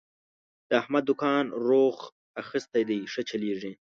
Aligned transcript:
د 0.69 0.71
احمد 0.81 1.03
دوکان 1.09 1.45
روخ 1.67 1.97
اخستی 2.41 2.83
دی، 2.89 2.99
ښه 3.11 3.21
چلېږي. 3.29 3.71